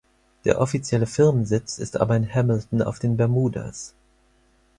Der 0.45 0.59
offizielle 0.59 1.05
Firmensitz 1.05 1.77
ist 1.77 1.95
aber 1.97 2.15
in 2.15 2.27
Hamilton 2.27 2.81
auf 2.81 2.97
den 2.97 3.17
Bermudas. 3.17 3.93